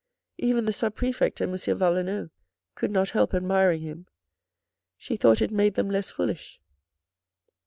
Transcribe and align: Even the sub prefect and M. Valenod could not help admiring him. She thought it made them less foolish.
Even 0.39 0.65
the 0.65 0.73
sub 0.73 0.95
prefect 0.95 1.41
and 1.41 1.51
M. 1.51 1.77
Valenod 1.77 2.31
could 2.73 2.89
not 2.89 3.11
help 3.11 3.35
admiring 3.35 3.81
him. 3.81 4.07
She 4.97 5.15
thought 5.15 5.43
it 5.43 5.51
made 5.51 5.75
them 5.75 5.91
less 5.91 6.09
foolish. 6.09 6.59